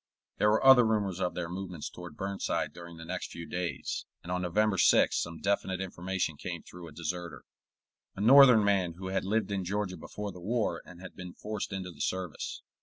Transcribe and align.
There 0.39 0.49
were 0.49 0.65
other 0.65 0.83
rumors 0.83 1.19
of 1.19 1.35
their 1.35 1.47
movements 1.47 1.87
toward 1.87 2.17
Burnside 2.17 2.73
during 2.73 2.97
the 2.97 3.05
next 3.05 3.29
few 3.29 3.45
days, 3.45 4.07
and 4.23 4.31
on 4.31 4.41
November 4.41 4.77
6th 4.77 5.13
some 5.13 5.39
definite 5.39 5.79
information 5.79 6.37
came 6.37 6.63
through 6.63 6.87
a 6.87 6.91
deserter, 6.91 7.43
a 8.15 8.21
Northern 8.21 8.63
man 8.63 8.93
who 8.93 9.09
had 9.09 9.23
lived 9.25 9.51
in 9.51 9.63
Georgia 9.63 9.97
before 9.97 10.31
the 10.31 10.41
war 10.41 10.81
and 10.87 11.01
had 11.01 11.15
been 11.15 11.33
forced 11.35 11.71
into 11.71 11.91
the 11.91 12.01
service. 12.01 12.63